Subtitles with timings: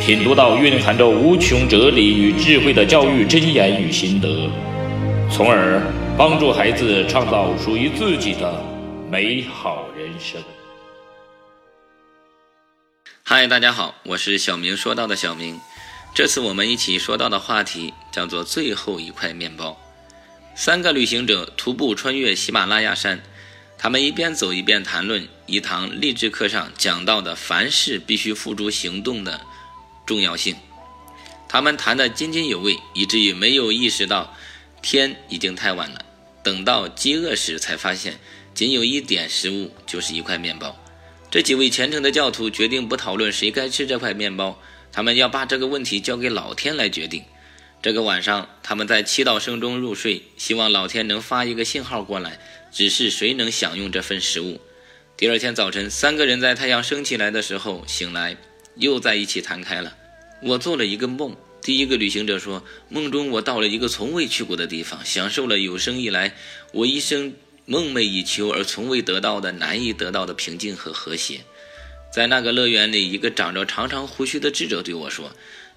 [0.00, 4.48] 品读到蕴含着无穷哲理与智慧的教育箴言与心得，
[5.32, 5.82] 从而
[6.16, 8.62] 帮助孩子创造属于自己的
[9.10, 10.40] 美好人生。
[13.24, 15.58] 嗨，大家好，我是小明说到的小明。
[16.14, 19.76] 这次我们一起说到的话题叫做“最后一块面包”。
[20.54, 23.20] 三个旅行者徒步穿越喜马拉雅山，
[23.76, 29.40] 他们一边走一边谈论一堂励志课上讲到的凡事必须付诸行动的。
[30.06, 30.54] 重要性，
[31.48, 34.32] 他们谈得津津有味，以至于没有意识到
[34.80, 36.04] 天已经太晚了。
[36.44, 38.20] 等到饥饿时，才发现
[38.54, 40.74] 仅有一点食物，就是一块面包。
[41.28, 47.24] 这几位虔诚的教徒决定不讨论谁该吃这块面包，他们要把这个问题交给老天来决定。
[47.82, 52.38] 这个晚上，他们在祈祷声中入睡，希望老天能发一个信号过来，
[52.72, 54.60] 指示谁能享用这份食物。
[55.16, 58.36] 第二天早晨，三个人在太阳升起来的时候醒来。
[58.76, 59.96] 又在一起谈开了。
[60.42, 61.36] 我做了一个梦。
[61.62, 66.36] 第一个旅行者说，梦中我到了一个从未去过的地方，享受了有生以来
[66.72, 71.40] 我一生梦寐以求而从未得到的难以得到的平静和和谐。
[72.12, 75.32] 在那个乐园里，一个长着长长胡须的智者对我说：“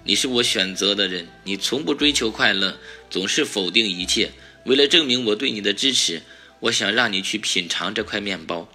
[0.05, 2.77] 你是我选择的人，你从不追求快乐，
[3.09, 4.31] 总是否定一切。
[4.66, 6.22] 为了证明我对你的支持，
[6.59, 8.70] 我想让你去品尝这块面包。”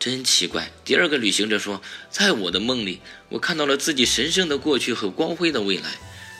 [0.00, 0.70] 真奇怪！
[0.82, 5.90] 第二个旅行者说，在我的梦里，我看到了自己神圣的过去和光辉的未来。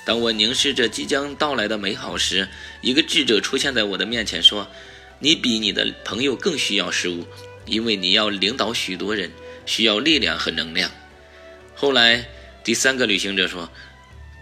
[0.06, 2.48] 当我凝视着即将到来的美好时，
[2.80, 4.66] 一个智者出现在我的面前，说
[5.20, 7.26] ：“你比你的朋友更需要食物，
[7.66, 9.30] 因为你要领导许多人，
[9.66, 10.90] 需要力量和能量。”
[11.76, 12.26] 后来，
[12.64, 13.70] 第三个旅行者说，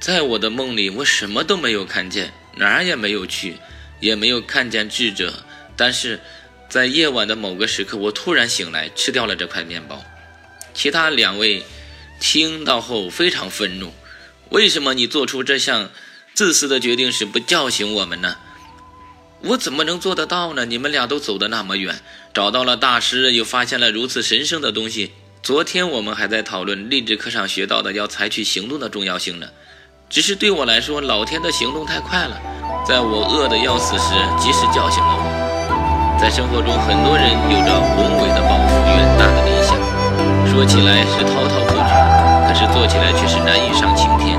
[0.01, 3.57] 在我的梦里，我什么都没有看见，哪儿也没有去，
[3.99, 5.43] 也没有看见智者，
[5.77, 6.21] 但是。
[6.69, 10.05] 在夜晚的某个时刻，我突然醒来，吃掉了这块面包。
[10.75, 11.65] 其他两位
[12.21, 13.93] 听到后非常愤怒
[14.51, 15.91] ：“为什么你做出这项
[16.35, 18.37] 自私的决定时不叫醒我们呢？”
[19.41, 20.67] 我怎么能做得到呢？
[20.67, 22.01] 你们俩都走得那么远，
[22.35, 25.13] 找到了大师，又发现了如此神圣的东西。
[25.43, 29.49] 昨天我们还在讨论励志课上学到的要采取行动的重要性呢。
[30.11, 32.41] 只是对我来说，老天的行动太快了，
[32.87, 35.38] 在我饿得要死时，及时叫醒了我。
[36.21, 39.79] 在生活中，很多人有着宏伟的抱负、远大的理想，
[40.51, 41.91] 说起来是滔滔不绝，
[42.47, 44.39] 可是做起来却是难以上青天。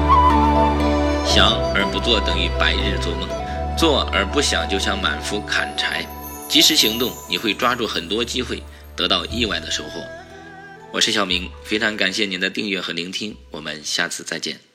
[1.26, 3.28] 想而不做等于白日做梦，
[3.78, 6.06] 做而不想就像满腹砍柴。
[6.50, 8.62] 及时行动，你会抓住很多机会，
[8.96, 10.02] 得到意外的收获。
[10.92, 14.69] 我是小明，非常感谢您的订阅和聆听，我们下次再见。